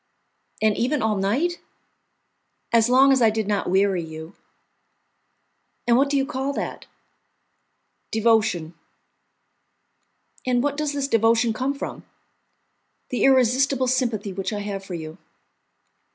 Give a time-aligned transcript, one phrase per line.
[0.63, 1.61] "And even all night?"
[2.73, 4.33] "As long as I did not weary you."
[5.85, 6.87] "And what do you call that?"
[8.09, 8.73] "Devotion."
[10.43, 12.03] "And what does this devotion come from?"
[13.09, 15.19] "The irresistible sympathy which I have for you."